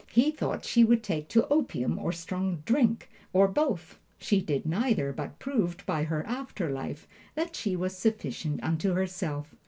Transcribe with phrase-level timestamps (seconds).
[0.11, 3.99] He thought she would take to opium or strong drink, or both.
[4.17, 9.53] She did neither, but proved, by her after life, that she was sufficient unto herself.